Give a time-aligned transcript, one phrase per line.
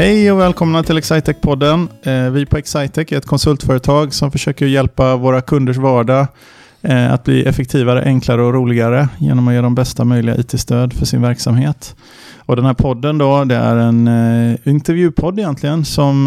[0.00, 1.88] Hej och välkomna till Excitec-podden.
[2.02, 6.26] Eh, vi på Excitec är ett konsultföretag som försöker hjälpa våra kunders vardag
[6.82, 11.06] eh, att bli effektivare, enklare och roligare genom att ge dem bästa möjliga IT-stöd för
[11.06, 11.96] sin verksamhet.
[12.36, 16.26] Och den här podden då, det är en eh, intervjupodd egentligen som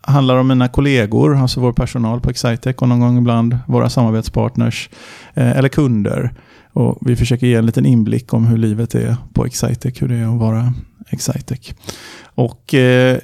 [0.00, 4.90] handlar om mina kollegor, alltså vår personal på Excitec och någon gång ibland våra samarbetspartners
[5.34, 6.32] eller kunder.
[6.72, 10.14] Och vi försöker ge en liten inblick om hur livet är på Excitec, hur det
[10.14, 10.74] är att vara
[11.10, 11.74] Excitec.
[12.24, 13.18] Och eh,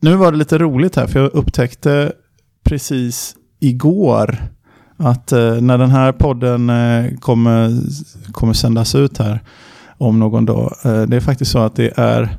[0.00, 2.12] nu var det lite roligt här, för jag upptäckte
[2.64, 4.38] precis igår
[4.96, 7.72] att eh, när den här podden eh, kommer,
[8.32, 9.40] kommer sändas ut här
[9.98, 10.76] om någon dag.
[10.84, 12.38] Eh, det är faktiskt så att det är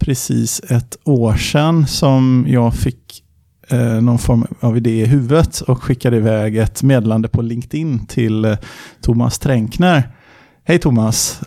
[0.00, 3.24] precis ett år sedan som jag fick
[3.68, 8.44] eh, någon form av idé i huvudet och skickade iväg ett meddelande på LinkedIn till
[8.44, 8.56] eh,
[9.00, 10.14] Thomas Tränkner.
[10.64, 11.40] Hej Thomas!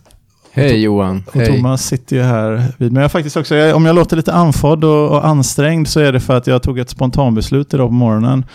[0.54, 1.24] Hej Johan.
[1.28, 3.02] Och Thomas sitter ju här vid mig.
[3.02, 6.38] Jag faktiskt också, om jag låter lite andfådd och, och, ansträngd så är det för
[6.38, 8.46] att jag tog ett spontanbeslut idag på morgonen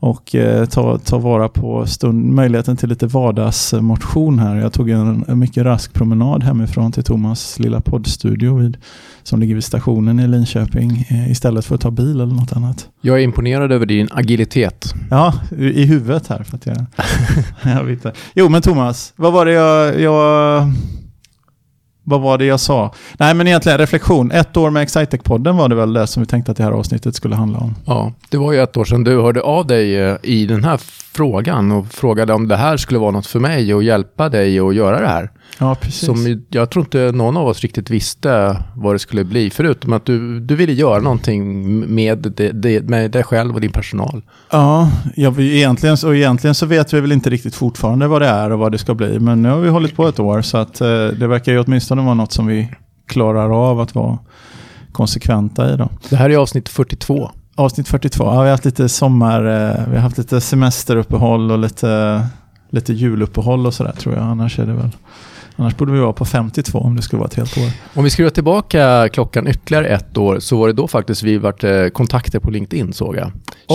[0.00, 4.56] och eh, ta, ta vara på stund, möjligheten till lite vardagsmotion här.
[4.56, 8.76] Jag tog en, en mycket rask promenad hemifrån till Thomas lilla poddstudio vid,
[9.22, 12.88] som ligger vid stationen i Linköping eh, istället för att ta bil eller något annat.
[13.00, 14.94] Jag är imponerad över din agilitet.
[15.10, 16.42] Ja, i huvudet här.
[16.42, 16.86] För att jag,
[17.76, 20.72] jag vet Jo, men Thomas, vad var det jag, jag
[22.08, 22.94] vad var det jag sa?
[23.18, 24.30] Nej, men egentligen reflektion.
[24.30, 27.14] Ett år med Excitec-podden var det väl det som vi tänkte att det här avsnittet
[27.14, 27.74] skulle handla om.
[27.86, 30.80] Ja, det var ju ett år sedan du hörde av dig eh, i den här
[31.12, 34.74] frågan och frågade om det här skulle vara något för mig och hjälpa dig att
[34.74, 35.30] göra det här.
[35.58, 36.06] Ja, precis.
[36.06, 40.04] Som jag tror inte någon av oss riktigt visste vad det skulle bli, förutom att
[40.04, 42.18] du, du ville göra någonting med,
[42.54, 44.22] det, med dig själv och din personal.
[44.50, 48.50] Ja, ja egentligen, och egentligen så vet vi väl inte riktigt fortfarande vad det är
[48.50, 50.80] och vad det ska bli, men nu har vi hållit på ett år, så att
[50.80, 52.68] eh, det verkar ju åtminstone vara något som vi
[53.06, 54.18] klarar av att vara
[54.92, 55.76] konsekventa i.
[55.76, 55.88] Då.
[56.08, 57.30] Det här är avsnitt 42.
[57.54, 58.24] Avsnitt 42.
[58.24, 62.22] Ja, vi har haft lite sommar, eh, vi har haft lite semesteruppehåll och lite,
[62.70, 64.24] lite juluppehåll och sådär tror jag.
[64.24, 64.90] Annars är det väl
[65.60, 67.70] Annars borde vi vara på 52 om det skulle vara ett helt år.
[67.94, 71.64] Om vi skruvar tillbaka klockan ytterligare ett år så var det då faktiskt vi vart
[71.64, 73.32] eh, kontakter på LinkedIn såg jag.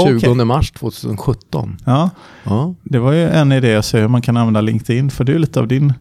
[0.08, 0.46] 20 okay.
[0.46, 1.78] mars 2017.
[1.86, 2.10] Ja.
[2.44, 5.12] ja, det var ju en idé att se hur man kan använda LinkedIn.
[5.12, 5.94] För det är lite av din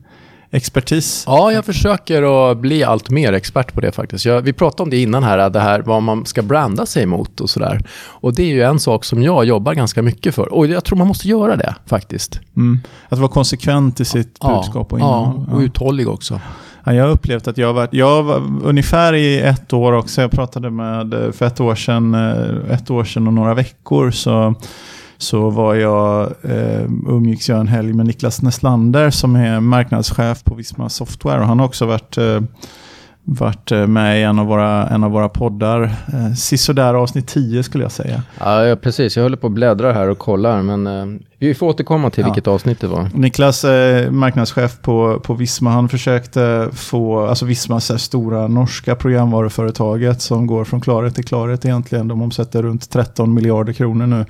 [0.53, 1.25] expertis.
[1.27, 4.25] Ja, jag försöker att bli allt mer expert på det faktiskt.
[4.25, 7.41] Jag, vi pratade om det innan här, det här vad man ska branda sig mot
[7.41, 7.81] och sådär.
[8.05, 10.53] Och det är ju en sak som jag jobbar ganska mycket för.
[10.53, 12.41] Och jag tror man måste göra det faktiskt.
[12.57, 12.81] Mm.
[13.09, 15.45] Att vara konsekvent i sitt ja, budskap och innehåll.
[15.49, 16.41] Ja, och uthållig också.
[16.85, 20.21] Ja, jag har upplevt att jag har varit, jag var ungefär i ett år också,
[20.21, 24.55] jag pratade med, för ett år sedan, eh, ett år sedan och några veckor så
[25.23, 30.55] så var jag, eh, umgicks jag en helg med Niklas Neslander som är marknadschef på
[30.55, 31.41] Visma Software.
[31.41, 32.41] Och han har också varit eh,
[33.25, 35.83] varit eh, med i en av våra, en av våra poddar.
[35.83, 38.23] Eh, sisådär avsnitt 10 skulle jag säga.
[38.39, 39.17] Ja, precis.
[39.17, 40.63] Jag håller på att bläddra här och kollar.
[40.63, 42.27] Men eh, vi får återkomma till ja.
[42.27, 43.09] vilket avsnitt det var.
[43.15, 50.23] Niklas, eh, marknadschef på, på Visma, han försökte få, alltså Visma, så stora norska programvaruföretaget
[50.23, 52.09] som går från klarhet till klarhet egentligen.
[52.09, 54.25] De omsätter runt 13 miljarder kronor nu.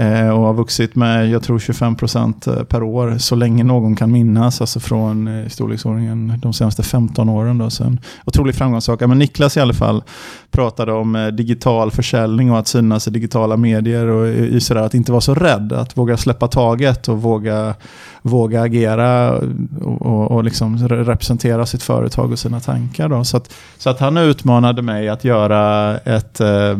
[0.00, 3.96] Eh, och har vuxit med, jag tror 25 procent eh, per år så länge någon
[3.96, 7.58] kan minnas, alltså från eh, storleksordningen de senaste 15 åren.
[7.58, 9.00] Då, så en otrolig framgångssak.
[9.00, 10.02] Men Niklas i alla fall
[10.50, 15.12] pratade om digital försäljning och att synas i digitala medier och i sådär, att inte
[15.12, 17.74] vara så rädd, att våga släppa taget och våga,
[18.22, 19.32] våga agera
[19.80, 23.08] och, och, och liksom representera sitt företag och sina tankar.
[23.08, 23.24] Då.
[23.24, 26.78] Så, att, så att han utmanade mig att göra ett, eh,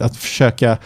[0.00, 0.78] att försöka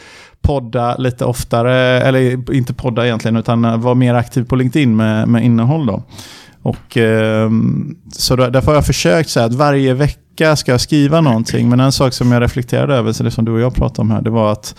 [0.43, 5.45] podda lite oftare, eller inte podda egentligen, utan vara mer aktiv på LinkedIn med, med
[5.45, 5.87] innehåll.
[5.87, 6.03] Då.
[6.63, 7.51] Och, eh,
[8.13, 11.69] så då, därför har jag försökt så att varje vecka ska jag skriva någonting.
[11.69, 14.11] Men en sak som jag reflekterade över, så det som du och jag pratade om
[14.11, 14.75] här, det var att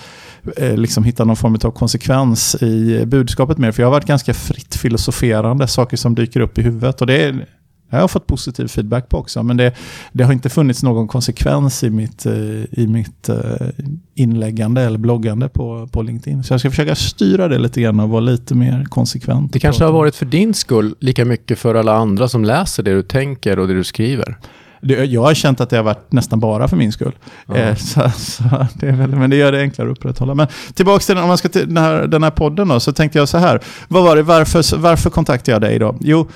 [0.76, 3.72] liksom hitta någon form av konsekvens i budskapet mer.
[3.72, 7.02] För jag har varit ganska fritt filosoferande, saker som dyker upp i huvudet.
[7.02, 7.48] Och det är
[7.96, 9.74] jag har fått positiv feedback på också, men det,
[10.12, 12.34] det har inte funnits någon konsekvens i mitt, eh,
[12.72, 13.68] i mitt eh,
[14.16, 16.44] inläggande eller bloggande på, på LinkedIn.
[16.44, 19.54] Så jag ska försöka styra det lite grann och vara lite mer konsekvent.
[19.54, 22.94] Det kanske har varit för din skull lika mycket för alla andra som läser det
[22.94, 24.38] du tänker och det du skriver.
[24.84, 27.16] Jag har känt att det har varit nästan bara för min skull.
[27.56, 28.44] Eh, så, så
[28.74, 30.36] det väl, men det gör det enklare att upprätthålla.
[30.36, 33.20] Men tillbaka till, om man ska till den här, den här podden då, så tänkte
[33.20, 33.60] jag så här.
[33.88, 35.96] Vad var det, varför, varför kontaktade jag dig då?
[36.00, 36.30] Jo,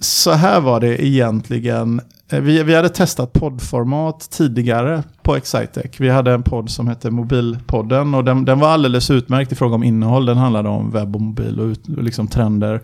[0.00, 2.00] så här var det egentligen.
[2.30, 5.90] Eh, vi, vi hade testat poddformat tidigare på Excitec.
[5.98, 9.74] Vi hade en podd som hette Mobilpodden och den, den var alldeles utmärkt i fråga
[9.74, 10.26] om innehåll.
[10.26, 12.80] Den handlade om webb och mobil och, ut, och liksom trender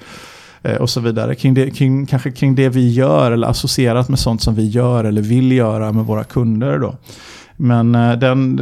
[0.64, 1.34] Eh, och så vidare.
[1.34, 5.04] Kring det, kring, kanske kring det vi gör eller associerat med sånt som vi gör
[5.04, 6.78] eller vill göra med våra kunder.
[6.78, 6.96] Då.
[7.56, 8.60] Men eh, den,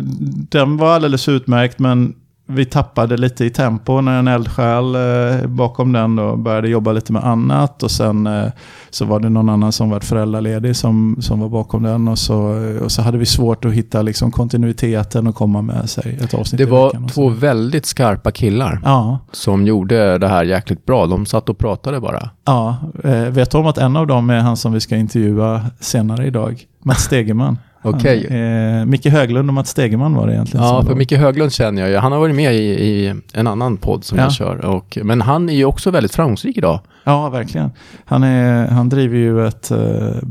[0.50, 2.14] den var alldeles utmärkt, men
[2.54, 7.12] vi tappade lite i tempo när en eldsjäl eh, bakom den då började jobba lite
[7.12, 7.82] med annat.
[7.82, 8.46] Och sen eh,
[8.90, 12.08] så var det någon annan som var föräldraledig som, som var bakom den.
[12.08, 12.36] Och så,
[12.84, 16.58] och så hade vi svårt att hitta liksom, kontinuiteten och komma med sig ett avsnitt
[16.58, 21.06] Det var två väldigt skarpa killar Ja, som gjorde det här jäkligt bra.
[21.06, 22.30] De satt och pratade bara.
[22.44, 22.76] ja.
[23.04, 26.26] Eh, vet du om att en av dem är han som vi ska intervjua senare
[26.26, 26.64] idag?
[26.84, 27.58] Mats Stegeman.
[27.82, 28.26] Okej.
[28.30, 30.66] Han, eh, Micke Höglund och Mats Stegeman var det egentligen.
[30.66, 31.96] Ja, för var- Micke Höglund känner jag ju.
[31.96, 34.24] Han har varit med i, i en annan podd som Ja.
[34.24, 34.64] jag kör.
[34.64, 36.80] Och, men han är ju också väldigt framgångsrik idag.
[37.04, 37.70] Ja, verkligen.
[38.04, 40.22] Han, är, han driver ju ett uh,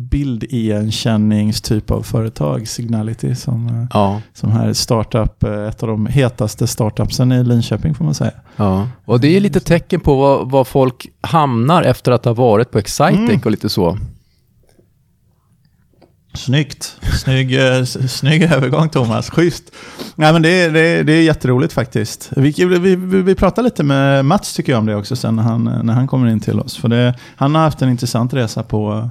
[0.82, 6.06] bildigenkänningstyp av företag, Signality, som, eh, Ja, som här är startup, eh, ett av de
[6.06, 8.32] hetaste startupsen i Linköping får man säga.
[8.56, 8.88] ja.
[9.06, 12.80] Och det är lite tecken på vad, vad folk hamnar efter att ha varit på
[12.80, 13.40] Excitec Mm.
[13.46, 13.98] och lite så.
[16.34, 16.98] Snyggt.
[17.24, 19.64] Snygg, eh, snygg övergång Thomas, schysst.
[20.16, 22.30] Nej, men det, är- det, det är jätteroligt faktiskt.
[22.36, 25.64] Vi, vi, vi, pratar lite med Mats tycker jag om det också sen när han,
[25.84, 26.78] när han kommer in till oss.
[26.78, 29.10] För det, han har haft en intressant resa på,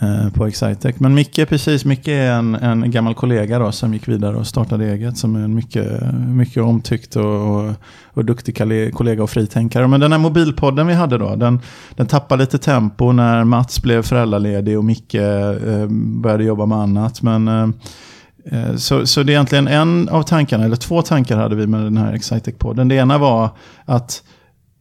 [0.00, 1.00] Eh, på Excitec.
[1.00, 4.84] Men Micke, precis, Micke är en, en gammal kollega då, som gick vidare och startade
[4.84, 5.18] eget.
[5.18, 7.72] Som är en mycket, mycket omtyckt och, och,
[8.04, 8.56] och duktig
[8.94, 9.88] kollega och fritänkare.
[9.88, 11.60] Men den här mobilpodden vi hade då, den,
[11.96, 17.22] den tappade lite tempo när Mats blev föräldraledig och Micke eh, började jobba med annat.
[17.22, 17.68] Men, eh,
[18.44, 21.80] eh, så, så det är egentligen en av tankarna, eller två tankar hade vi med
[21.80, 22.88] den här Excitec-podden.
[22.88, 23.50] Det ena var
[23.84, 24.22] att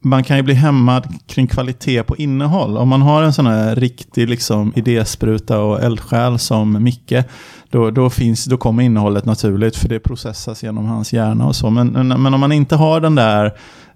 [0.02, 2.78] man kan ju bli hämmad kring kvalitet på innehåll.
[2.78, 7.24] Om man har en sån här riktig liksom, idéspruta och eldsjäl som Micke,
[7.70, 11.70] då, då, finns, då kommer innehållet naturligt för det processas genom hans hjärna och så.
[11.70, 13.54] Men, men, men om man inte har den där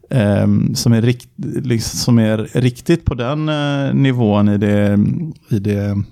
[0.09, 1.29] ehm, som, är rikt,
[1.63, 4.99] liksom, som är riktigt på den eh, nivån i det,
[5.49, 6.03] i det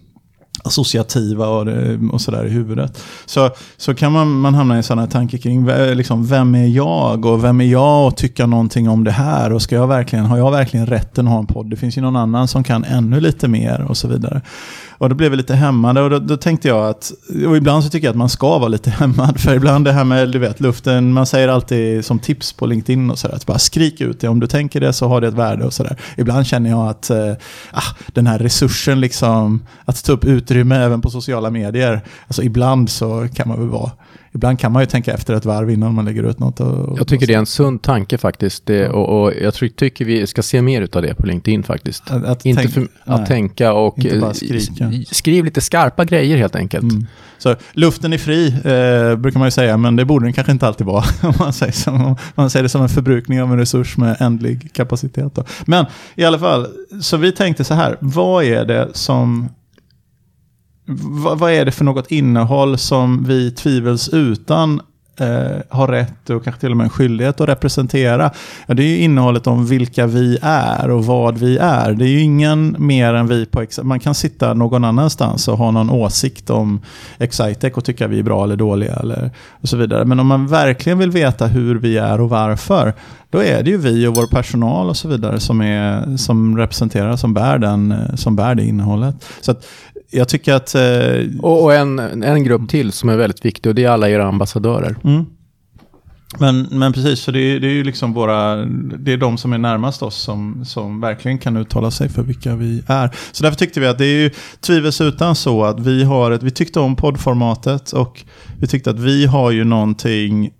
[0.63, 1.67] associativa och,
[2.11, 3.03] och sådär i huvudet.
[3.25, 7.43] Så, så kan man, man hamna i sådana tankar kring liksom, vem är jag och
[7.43, 10.51] vem är jag att tycka någonting om det här och ska jag verkligen, har jag
[10.51, 11.69] verkligen rätten att ha en podd?
[11.69, 14.41] Det finns ju någon annan som kan ännu lite mer och så vidare.
[15.03, 17.11] Och då blev vi lite hämmade och då, då tänkte jag att,
[17.47, 20.03] och ibland så tycker jag att man ska vara lite hämmad, för ibland det här
[20.03, 23.59] med, du vet, luften, man säger alltid som tips på LinkedIn och sådär, att bara
[23.59, 25.97] skrik ut det, om du tänker det så har det ett värde och sådär.
[26.17, 27.33] Ibland känner jag att eh,
[27.71, 32.89] ah, den här resursen liksom, att ta upp utrymme även på sociala medier, alltså ibland
[32.89, 33.91] så kan man väl vara,
[34.33, 36.59] ibland kan man ju tänka efter ett varv innan man lägger ut något.
[36.59, 38.65] Och, och, Jag tycker det är en sund tanke faktiskt.
[38.65, 42.11] Det, och, och jag tror, tycker vi ska se mer av det på LinkedIn faktiskt.
[42.11, 43.27] Att, att Inte tänk- för, att nej.
[43.27, 44.31] tänka och eh,
[45.11, 46.83] skriv lite skarpa grejer helt enkelt.
[46.83, 47.07] Mm.
[47.37, 50.67] Så luften är fri, eh, brukar man ju säga, men det borde den kanske inte
[50.67, 51.03] alltid vara.
[51.21, 54.17] Om man, säger som, om man säger det som en förbrukning av en resurs med
[54.19, 55.35] ändlig kapacitet.
[55.35, 55.43] Då.
[55.65, 55.85] Men
[56.15, 56.67] i alla fall,
[57.01, 59.49] så vi tänkte så här, vad är det som...
[60.85, 64.81] Vad, vad är det för något innehåll som vi tvivelsutan
[65.19, 68.31] eh, har rätt och kanske till och med en skyldighet att representera.
[68.67, 71.93] Ja, det är ju innehållet om vilka vi är och vad vi är.
[71.93, 73.85] Det är ju ingen mer än vi på Excitec.
[73.85, 76.81] Man kan sitta någon annanstans och ha någon åsikt om
[77.17, 80.05] Excitec och tycka vi är bra eller dåliga eller och så vidare.
[80.05, 82.93] Men om man verkligen vill veta hur vi är och varför,
[83.29, 87.15] då är det ju vi och vår personal och så vidare som, är, som representerar,
[87.15, 89.15] som bär, den, som bär det innehållet.
[89.41, 89.65] Så att
[90.13, 90.75] jag tycker att...
[90.75, 94.09] Eh, Och, och en, en grupp till som är väldigt viktig och det är alla
[94.09, 94.95] era ambassadörer.
[95.03, 95.25] Mm.
[96.39, 98.55] Men, men precis, så det är, det är ju liksom våra,
[98.99, 102.55] det är de som är närmast oss som, som verkligen kan uttala sig för vilka
[102.55, 103.15] vi är.
[103.31, 104.29] Så därför tyckte vi att det är ju
[104.59, 108.23] tvivelsutan så att vi har ett, vi tyckte om poddformatet och
[108.59, 110.51] vi tyckte att vi har ju någonting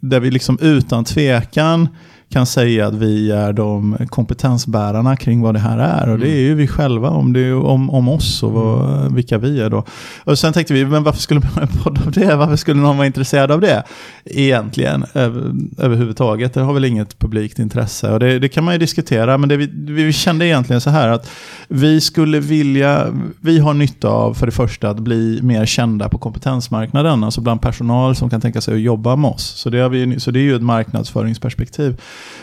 [0.00, 1.88] där vi liksom utan tvekan
[2.34, 6.08] kan säga att vi är de kompetensbärarna kring vad det här är.
[6.08, 9.38] Och det är ju vi själva, om, det är, om, om oss och vad, vilka
[9.38, 9.84] vi är då.
[10.24, 12.36] Och sen tänkte vi, men varför skulle man ha en podd av det?
[12.36, 13.82] Varför skulle någon vara intresserad av det?
[14.24, 16.54] Egentligen, över, överhuvudtaget.
[16.54, 18.10] Det har väl inget publikt intresse.
[18.10, 21.08] Och det, det kan man ju diskutera, men det vi, vi kände egentligen så här
[21.08, 21.30] att
[21.68, 23.06] vi skulle vilja,
[23.40, 27.60] vi har nytta av för det första att bli mer kända på kompetensmarknaden, alltså bland
[27.60, 29.44] personal som kan tänka sig att jobba med oss.
[29.44, 31.96] Så det, har vi, så det är ju ett marknadsföringsperspektiv.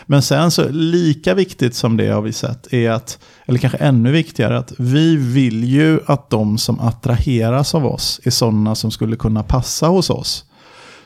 [0.06, 4.12] Men sen så lika viktigt som det har vi sett är att, eller kanske ännu
[4.12, 9.16] viktigare, att vi vill ju att de som attraheras av oss är sådana som skulle
[9.16, 10.44] kunna passa hos oss.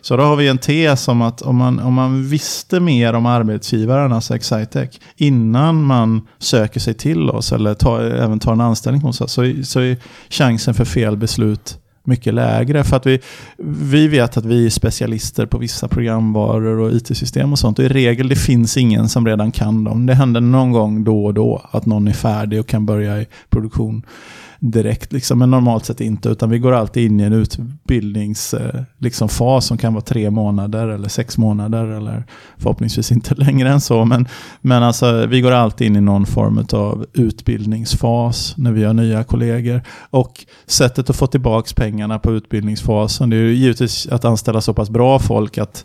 [0.00, 3.26] Så då har vi en tes om att om man, om man visste mer om
[3.26, 9.02] arbetsgivaren, alltså Excitec, innan man söker sig till oss eller ta, även tar en anställning
[9.02, 9.96] hos oss, så, så är
[10.28, 12.84] chansen för fel beslut mycket lägre.
[12.84, 13.20] För att vi,
[13.58, 17.78] vi vet att vi är specialister på vissa programvaror och IT-system och sånt.
[17.78, 20.06] Och i regel det finns ingen som redan kan dem.
[20.06, 23.26] Det händer någon gång då och då att någon är färdig och kan börja i
[23.50, 24.02] produktion
[24.70, 25.12] direkt.
[25.12, 25.38] Liksom.
[25.38, 29.28] Men normalt sett inte, utan vi går alltid in i en utbildningsfas eh, liksom,
[29.60, 32.24] som kan vara tre månader eller sex månader eller
[32.56, 34.04] förhoppningsvis inte längre än så.
[34.04, 34.28] Men,
[34.60, 39.24] men alltså, vi går alltid in i någon form av utbildningsfas när vi har nya
[39.24, 39.82] kollegor.
[40.10, 44.74] Och sättet att få tillbaka pengarna på utbildningsfasen, det är ju givetvis att anställa så
[44.74, 45.84] pass bra folk att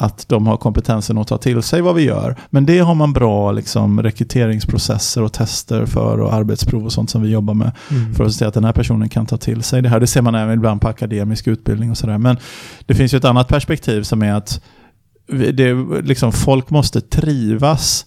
[0.00, 2.36] att de har kompetensen att ta till sig vad vi gör.
[2.50, 7.22] Men det har man bra liksom, rekryteringsprocesser och tester för och arbetsprov och sånt som
[7.22, 7.72] vi jobbar med.
[7.90, 8.14] Mm.
[8.14, 10.00] För att se att den här personen kan ta till sig det här.
[10.00, 12.18] Det ser man även ibland på akademisk utbildning och sådär.
[12.18, 12.36] Men
[12.86, 14.62] det finns ju ett annat perspektiv som är att
[15.52, 18.06] det, liksom, folk måste trivas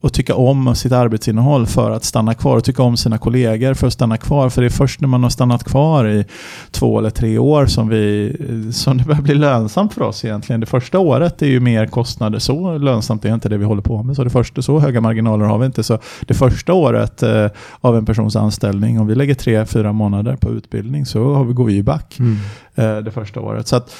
[0.00, 3.86] och tycka om sitt arbetsinnehåll för att stanna kvar och tycka om sina kollegor för
[3.86, 4.50] att stanna kvar.
[4.50, 6.24] För det är först när man har stannat kvar i
[6.70, 8.36] två eller tre år som, vi,
[8.72, 10.60] som det börjar bli lönsamt för oss egentligen.
[10.60, 12.38] Det första året är ju mer kostnader.
[12.38, 14.16] Så lönsamt är inte det vi håller på med.
[14.16, 15.82] Så det första, så höga marginaler har vi inte.
[15.82, 17.46] Så det första året eh,
[17.80, 21.52] av en persons anställning, om vi lägger tre, fyra månader på utbildning så har vi,
[21.52, 22.36] går vi ju back mm.
[22.74, 23.68] eh, det första året.
[23.68, 23.94] Så att,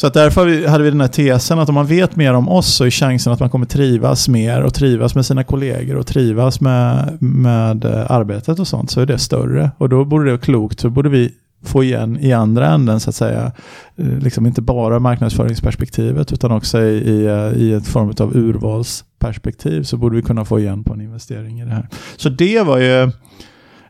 [0.00, 2.74] så att därför hade vi den här tesen att om man vet mer om oss
[2.74, 6.60] så är chansen att man kommer trivas mer och trivas med sina kollegor och trivas
[6.60, 9.70] med, med eh, arbetet och sånt så är det större.
[9.78, 13.10] Och då borde det vara klokt, så borde vi få igen i andra änden så
[13.10, 13.52] att säga.
[13.96, 19.82] Eh, liksom inte bara marknadsföringsperspektivet utan också i, i, eh, i ett form av urvalsperspektiv
[19.82, 21.88] så borde vi kunna få igen på en investering i det här.
[22.16, 23.10] Så det var ju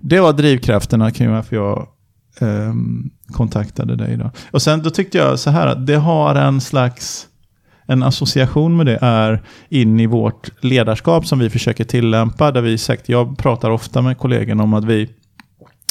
[0.00, 1.88] det var drivkrafterna kring varför jag
[2.40, 4.16] um, kontaktade dig.
[4.16, 4.30] Då.
[4.50, 7.26] Och sen då tyckte jag så här att det har en slags
[7.86, 12.52] en association med det är in i vårt ledarskap som vi försöker tillämpa.
[12.52, 15.10] Där vi sagt, jag pratar ofta med kollegorna om att vi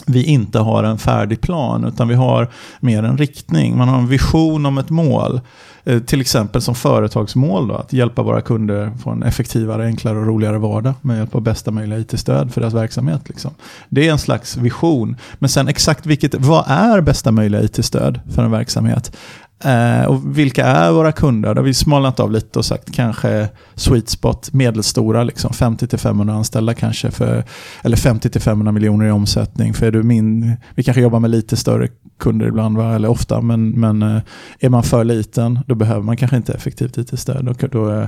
[0.05, 3.77] vi inte har en färdig plan utan vi har mer en riktning.
[3.77, 5.41] Man har en vision om ett mål.
[5.83, 10.25] Eh, till exempel som företagsmål då, att hjälpa våra kunder få en effektivare, enklare och
[10.25, 13.21] roligare vardag med hjälp av bästa möjliga IT-stöd för deras verksamhet.
[13.29, 13.51] Liksom.
[13.89, 15.15] Det är en slags vision.
[15.39, 19.15] Men sen exakt vilket, vad är bästa möjliga IT-stöd för en verksamhet?
[19.63, 21.53] Eh, och vilka är våra kunder?
[21.55, 26.73] Då har vi smalnat av lite och sagt kanske sweet spot, medelstora, liksom 50-500 anställda
[26.73, 27.43] kanske, för,
[27.83, 29.73] eller 50-500 miljoner i omsättning.
[29.73, 31.87] För är du min, vi kanske jobbar med lite större
[32.19, 32.95] kunder ibland, va?
[32.95, 34.21] eller ofta, men, men eh,
[34.59, 37.45] är man för liten då behöver man kanske inte effektivt IT-stöd.
[37.45, 38.07] Då, då eh,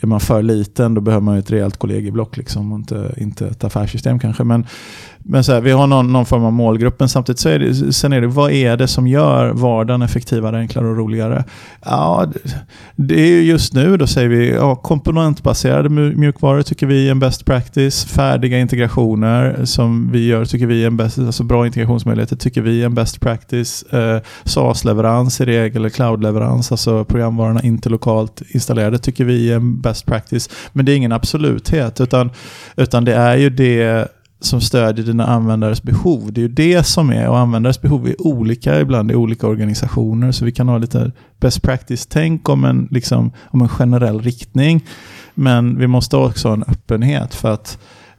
[0.00, 3.64] är, man för liten då behöver man ett rejält kollegieblock, liksom, och inte, inte ett
[3.64, 4.44] affärssystem kanske.
[4.44, 4.66] Men,
[5.18, 7.92] men så här, vi har någon, någon form av målgrupp, men samtidigt så är det,
[7.92, 11.44] sen är det, vad är det som gör vardagen effektivare, enklare och roligare?
[11.84, 12.26] Ja,
[12.96, 17.44] det är just nu, då säger vi ja, komponentbaserade mjukvaror tycker vi är en best
[17.44, 18.04] practice.
[18.04, 22.82] Färdiga integrationer som vi gör tycker vi är en best, alltså bra integrationsmöjligheter tycker vi
[22.82, 23.82] är en best practice.
[23.82, 29.80] Eh, SaaS-leverans i regel, eller cloud-leverans, alltså programvarorna inte lokalt installerade tycker vi är en
[29.80, 30.50] best practice.
[30.72, 32.30] Men det är ingen absoluthet, utan,
[32.76, 34.08] utan det är ju det
[34.40, 36.32] som stödjer dina användares behov.
[36.32, 40.32] Det är ju det som är, och användares behov är olika ibland i olika organisationer.
[40.32, 44.86] Så vi kan ha lite best practice-tänk om en, liksom, om en generell riktning.
[45.34, 47.78] Men vi måste också ha en öppenhet för att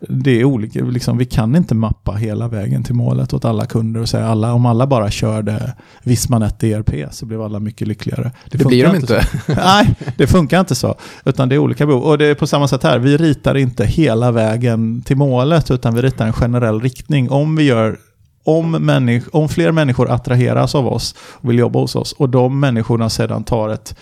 [0.10, 4.02] det är olika, liksom, vi kan inte mappa hela vägen till målet åt alla kunder
[4.02, 8.32] och säga alla, om alla bara körde Vismanet ERP så blev alla mycket lyckligare.
[8.52, 9.28] Det, det blir de inte.
[9.48, 10.96] Nej, det funkar inte så.
[11.26, 12.04] Utan det är olika behov.
[12.04, 15.96] Och det är på samma sätt här, vi ritar inte hela vägen till målet utan
[15.96, 17.30] vi ritar en generell riktning.
[17.30, 17.98] Om vi gör
[18.44, 22.60] om, människ om fler människor attraheras av oss och vill jobba hos oss och de
[22.60, 23.96] människorna sedan tar ett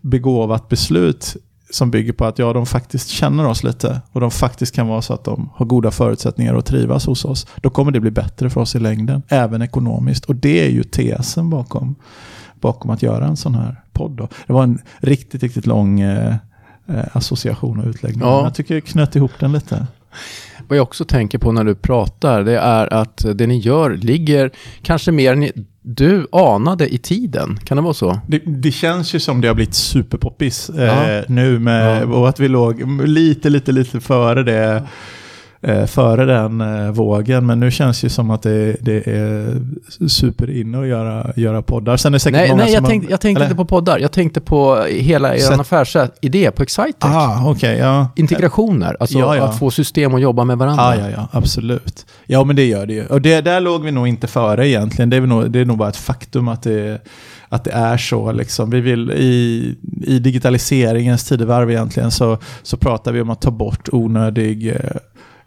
[0.00, 1.36] begåvat beslut
[1.74, 5.02] som bygger på att ja, de faktiskt känner oss lite och de faktiskt kan vara
[5.02, 7.46] så att de har goda förutsättningar att trivas hos oss.
[7.56, 10.24] Då kommer det bli bättre för oss i längden, även ekonomiskt.
[10.24, 11.94] Och det är ju tesen bakom,
[12.60, 14.12] bakom att göra en sån här podd.
[14.12, 14.28] Då.
[14.46, 16.34] Det var en riktigt, riktigt lång eh,
[16.88, 18.20] eh association och utläggning.
[18.22, 18.44] Ja.
[18.44, 19.86] Jag tycker jag knöt ihop den lite.
[20.68, 24.50] Vad jag också tänker på när du pratar, det är att det ni gör ligger
[24.82, 27.58] kanske mer än du anade i tiden.
[27.64, 28.20] Kan det vara så?
[28.26, 32.06] Det, det känns ju som det har blivit superpoppis eh, nu med, ja.
[32.06, 34.82] och att vi låg lite, lite, lite före det
[35.64, 37.46] eh, före den eh, vågen.
[37.46, 39.60] Men nu känns det som att det, det är
[40.08, 41.96] superinne att göra, göra poddar.
[41.96, 43.98] Sen är det säkert nej, många nej, jag, som tänkte, jag tänkte inte på poddar.
[43.98, 46.94] Jag tänkte på hela er affärsidé på Excitec.
[46.98, 48.08] Ah, okay, ja.
[48.16, 49.44] Integrationer, alltså ja, ja.
[49.44, 50.84] att få system att jobba med varandra.
[50.84, 52.06] Ah, ja, ja, absolut.
[52.26, 53.06] Ja, men det gör det ju.
[53.06, 55.10] Och det, där låg vi nog inte före egentligen.
[55.10, 57.00] Det är, nog, det är nog bara ett faktum att det
[57.48, 58.32] att det är så.
[58.32, 58.70] Liksom.
[58.70, 63.88] Vi vill, i, I digitaliseringens tidevarv egentligen så, så pratar vi om att ta bort
[63.92, 64.76] onödig eh,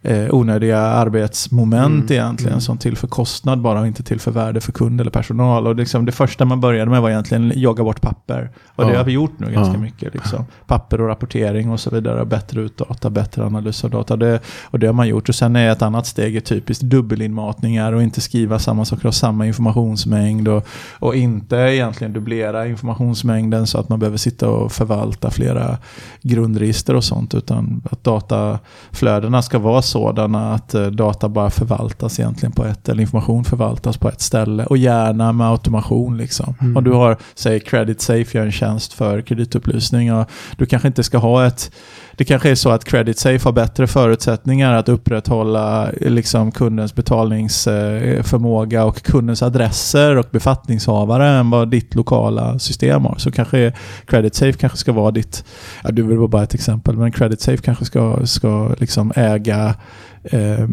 [0.02, 2.62] eh, onödiga arbetsmoment Mm, egentligen mm.
[2.62, 5.68] som tillför kostnad bara och inte tillför värde för kund eller personal.
[5.68, 8.50] Och liksom det första man började med var egentligen jogga bort papper.
[8.76, 8.98] Och det Ja.
[8.98, 9.80] har vi gjort nu ganska Ja.
[9.80, 10.14] mycket.
[10.14, 10.46] Liksom.
[10.68, 12.26] Papper och rapportering och så vidare.
[12.26, 14.16] Bättre utdata, bättre analys av data.
[14.16, 15.30] Det, och det har man gjort.
[15.30, 19.16] Och sen är ett annat steg är typiskt dubbelinmatningar och inte skriva samma saker och
[19.16, 20.48] samma informationsmängd.
[20.48, 20.68] Och,
[21.00, 25.78] och inte egentligen dubblera informationsmängden så att man behöver sitta och förvalta flera
[26.22, 27.34] grundregister och sånt.
[27.36, 33.02] Utan att dataflödena ska vara sådana att eh, data bara förvaltas egentligen på ett, eller
[33.02, 34.66] information förvaltas på ett ställe.
[34.66, 36.56] Och gärna med automation liksom.
[36.62, 36.78] Mm.
[36.78, 40.14] Om du har, säg Credit Safe gör en tjänst för kreditupplysning.
[40.14, 41.72] Och du kanske inte ska ha ett
[42.18, 48.86] det kanske är så att Credit Safe har bättre förutsättningar att upprätthålla liksom, kundens betalningsförmåga
[48.86, 53.16] och kundens adresser och befattningshavare än vad ditt lokala system har.
[53.18, 53.74] Så kanske
[54.06, 55.46] Credit Safe kanske ska vara ditt,
[55.84, 59.76] ja, du vill vara bara ett exempel, men Credit Safe kanske ska, ska liksom äga
[60.24, 60.68] eh,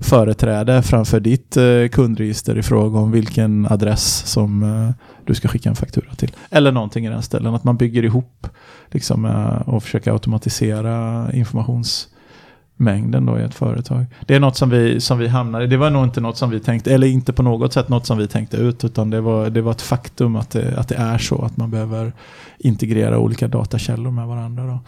[0.00, 4.90] företräde framför ditt eh, kundregister i fråga om vilken adress som eh,
[5.26, 6.32] du ska skicka en faktura till.
[6.50, 8.46] Eller någonting i den ställen, att man bygger ihop
[8.90, 14.06] liksom, eh, och försöker automatisera informationsmängden då i ett företag.
[14.26, 16.60] Det är något som vi, som vi hamnade Det var nog inte något som vi
[16.60, 19.62] tänkte, eller inte på något sätt något som vi tänkte ut, utan det var, det
[19.62, 22.12] var ett faktum att det, att det är så att man behöver
[22.58, 24.66] integrera olika datakällor med varandra.
[24.66, 24.80] Då.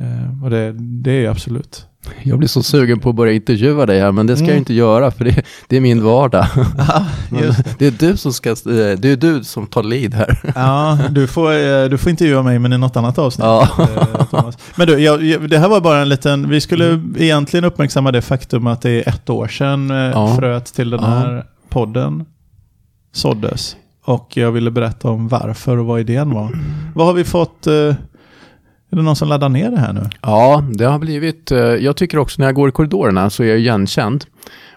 [0.00, 1.86] Eh, och det, det är absolut.
[2.22, 4.54] Jag blir så sugen på att börja intervjua dig här, men det ska Mm.
[4.54, 6.46] jag inte göra för det, det är min vardag.
[7.30, 8.56] Men just det är du som ska, eh,
[8.98, 10.38] det är du som tar lead här.
[10.54, 13.44] Ja, du får, eh, du får intervjua mig men i något annat avsnitt.
[13.44, 13.68] Ja.
[13.78, 14.58] eh, Thomas.
[14.76, 18.66] Men du, jag, det här var bara en liten, vi skulle egentligen uppmärksamma det faktum
[18.66, 20.36] att det är ett år sedan Ja.
[20.38, 21.08] fröet till den Ja.
[21.08, 22.24] här podden
[23.12, 23.76] såddes.
[24.04, 26.58] Och jag ville berätta om varför och vad idén var.
[26.94, 27.66] Vad har vi fått,
[28.90, 30.06] är det någon som laddar ner det här nu?
[30.22, 33.46] Ja, det har blivit, eh, jag tycker också när jag går i korridorerna så är
[33.48, 34.24] jag igenkänd.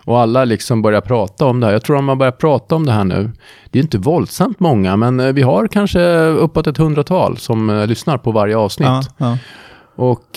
[0.05, 1.74] Och alla liksom börjar prata om det här.
[1.74, 3.32] Jag tror att man börjar prata om det här nu.
[3.72, 7.88] Det är inte våldsamt många, men eh, vi har kanske uppåt ett hundratal som eh,
[7.88, 8.88] lyssnar på varje avsnitt.
[8.88, 9.38] Ja, ja,
[9.96, 10.27] Och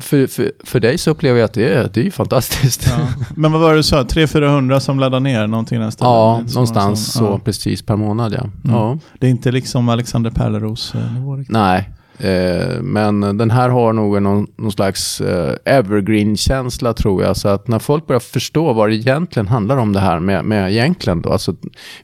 [0.00, 2.86] för, för, för dig så upplever jag att det är, det är fantastiskt.
[2.98, 3.06] ja.
[3.36, 6.08] Men vad var det du sa, 300-400 som laddar ner någonting nästan?
[6.08, 7.38] Ja, så- någonstans så ja.
[7.44, 8.44] precis per månad ja.
[8.64, 8.98] ja.
[9.18, 11.44] Det är inte liksom Alexander Pärleros nivå.
[11.48, 11.90] Nej,
[12.22, 17.36] eh, men den här har nog någon, någon slags eh, evergreen-känsla tror jag.
[17.36, 20.70] Så att när folk börjar förstå vad det egentligen handlar om det här med, med
[20.72, 21.32] egentligen då.
[21.32, 21.54] Alltså,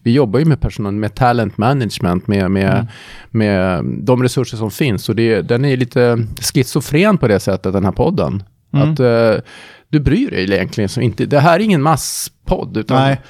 [0.02, 2.86] vi jobbar ju med personal, med talent management, med, med, Mm.
[3.30, 5.08] med de resurser som finns.
[5.08, 8.42] Och det, den är lite schizofren på det sättet, den här podden.
[8.72, 8.92] Mm.
[8.92, 9.34] Att eh,
[9.88, 11.26] du bryr dig egentligen så inte.
[11.26, 12.76] Det här är ingen masspodd.
[12.76, 13.20] Utan, Nej.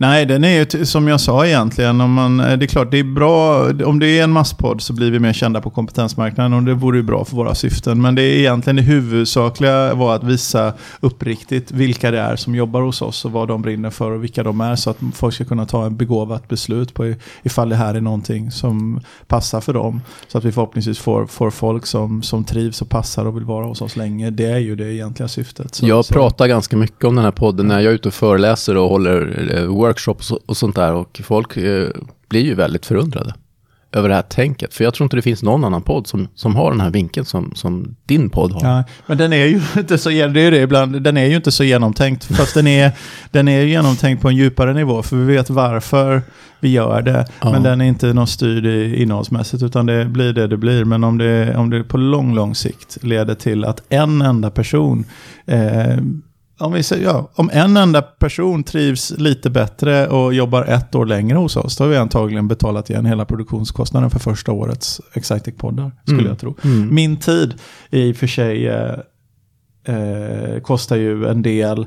[0.00, 2.00] Nej, den är ju som jag sa egentligen.
[2.00, 3.64] Om man, eh, det är klart, det är bra.
[3.84, 6.96] Om det är en masspodd så blir vi mer kända på kompetensmarknaden och det vore
[6.96, 8.02] ju bra för våra syften.
[8.02, 12.80] Men det är egentligen det huvudsakliga var att visa uppriktigt vilka det är som jobbar
[12.80, 14.76] hos oss och vad de brinner för och vilka de är.
[14.76, 18.50] Så att folk ska kunna ta en begåvat beslut på ifall det här är någonting
[18.50, 20.00] som passar för dem.
[20.28, 23.66] Så att vi förhoppningsvis får, får folk som, som trivs och passar och vill vara
[23.66, 24.30] hos oss länge.
[24.30, 25.74] Det är ju det egentliga syftet.
[25.74, 26.14] Så, jag så.
[26.14, 29.54] pratar ganska mycket om den här podden när jag är ute och föreläser och håller
[29.56, 30.92] eh, workshops och, sånt där.
[30.92, 31.88] Och folk eh,
[32.28, 33.34] blir ju väldigt förundrade
[33.92, 34.74] över det här tänket.
[34.74, 37.26] För jag tror inte det finns någon annan podd som, som har den här vinkeln
[37.26, 38.68] som, som din podd har.
[38.76, 41.36] Ja, men den är ju inte så, det är ju det ibland, den är ju
[41.36, 42.24] inte så genomtänkt.
[42.24, 42.92] Fast den är,
[43.30, 45.02] den är genomtänkt på en djupare nivå.
[45.02, 46.22] För vi vet varför
[46.60, 47.26] vi gör det.
[47.40, 47.52] Ja.
[47.52, 49.62] Men den är inte någon styrd i- innehållsmässigt.
[49.62, 50.84] Utan det blir det det blir.
[50.84, 55.04] Men om det, om det på lång, lång sikt leder till att en enda person
[55.46, 55.96] eh,
[56.58, 61.06] om, vi säger, ja, om en enda person trivs lite bättre och jobbar ett år
[61.06, 65.92] längre hos oss, då har vi antagligen betalat igen hela produktionskostnaden för första årets Exactic-poddar,
[66.04, 66.30] skulle Mm.
[66.30, 66.54] jag tro.
[66.64, 66.94] Mm.
[66.94, 67.54] Min tid
[67.90, 68.94] i och för sig eh,
[69.84, 71.86] eh, kostar ju en del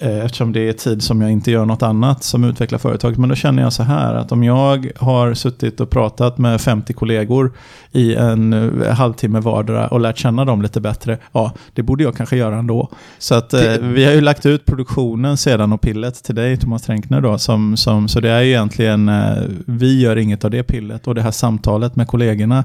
[0.00, 3.18] eftersom det är tid som jag inte gör något annat som utvecklar företaget.
[3.18, 6.92] Men då känner jag så här att om jag har suttit och pratat med 50
[6.92, 7.52] kollegor
[7.92, 12.16] i en eh, halvtimme vardera och lärt känna dem lite bättre, ja, det borde jag
[12.16, 12.88] kanske göra ändå.
[13.18, 16.56] Så att eh, Det- vi har ju lagt ut produktionen sedan och pillet till dig,
[16.56, 19.32] Thomas Tränkner då, som, som, så det är ju egentligen, eh,
[19.66, 22.64] vi gör inget av det pillet och det här samtalet med kollegorna,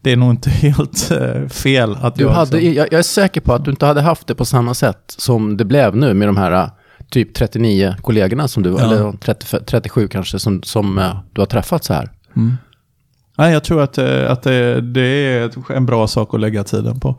[0.00, 3.40] det är nog inte helt eh, fel att Du jag hade, jag, jag är säker
[3.40, 6.28] på att du inte hade haft det på samma sätt som det blev nu med
[6.28, 6.66] de här eh,
[7.10, 8.80] typ 39 kollegorna som du, Ja.
[8.80, 12.10] eller 30, 37 kanske, som, som eh, du har träffat så här.
[12.36, 12.56] Mm.
[13.38, 17.00] Nej, jag tror att, eh, att det, det är en bra sak att lägga tiden
[17.00, 17.16] på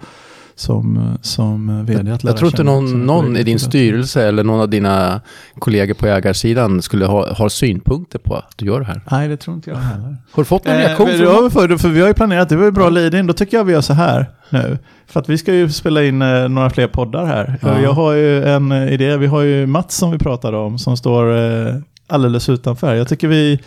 [0.61, 2.11] som, som vd.
[2.11, 5.21] Att lära Jag tror inte någon, någon i din styrelse eller någon av dina
[5.59, 9.01] kollegor på ägarsidan skulle ha, ha synpunkter på att du gör det här.
[9.11, 10.17] Nej, det tror inte jag heller.
[10.31, 11.07] Har du fått någon Eh, reaktion?
[11.07, 13.57] från då, för, för vi har ju planerat, det var ju bra lead-in, då tycker
[13.57, 14.25] jag vi gör så här.
[14.49, 14.77] nu.
[15.07, 17.57] För att vi ska ju spela in eh, några fler poddar här.
[17.61, 17.81] Ja.
[17.81, 19.17] Jag har ju en eh, idé.
[19.17, 21.75] Vi har ju Mats som vi pratade om som står eh,
[22.07, 22.95] alldeles utanför.
[22.95, 23.59] Jag tycker vi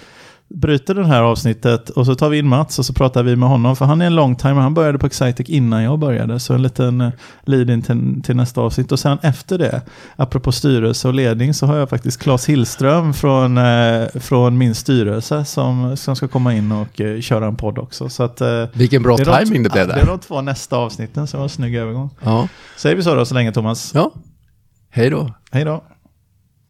[0.49, 3.49] bryter det här avsnittet och så tar vi in Mats och så pratar vi med
[3.49, 3.77] honom.
[3.77, 4.61] För han är en longtimer.
[4.61, 6.41] Han började på Excitec innan jag började.
[6.41, 7.11] Så en liten eh,
[7.45, 8.93] lead-in till, till nästa avsnitt.
[8.93, 9.83] Och sen efter det,
[10.17, 15.45] apropå styrelse och ledning, så har jag faktiskt Claes Hillström från, eh, från min styrelse
[15.45, 18.09] som, som ska komma in och eh, köra en podd också.
[18.09, 20.13] Så att, eh, Vilken bra det är de- timing det blev ja, Det är där.
[20.13, 22.11] de två nästa avsnitten, så det var en snygg övergång.
[22.25, 22.49] Ja.
[22.77, 23.93] Säger vi så då så länge Thomas?
[23.95, 24.11] ja.
[24.91, 25.35] Hej då.
[25.53, 25.85] Hej då.